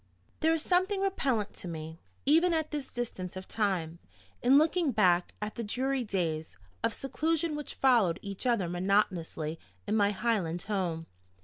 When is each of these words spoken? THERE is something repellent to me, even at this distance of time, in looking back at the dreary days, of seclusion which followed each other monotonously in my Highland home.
THERE 0.39 0.55
is 0.55 0.63
something 0.63 1.01
repellent 1.01 1.53
to 1.57 1.67
me, 1.67 1.99
even 2.25 2.55
at 2.55 2.71
this 2.71 2.89
distance 2.89 3.35
of 3.35 3.47
time, 3.47 3.99
in 4.41 4.57
looking 4.57 4.91
back 4.91 5.35
at 5.43 5.53
the 5.53 5.63
dreary 5.63 6.03
days, 6.03 6.57
of 6.83 6.91
seclusion 6.91 7.55
which 7.55 7.75
followed 7.75 8.17
each 8.23 8.47
other 8.47 8.67
monotonously 8.67 9.59
in 9.85 9.95
my 9.95 10.09
Highland 10.09 10.63
home. 10.63 11.05